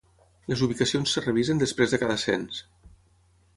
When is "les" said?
0.51-0.63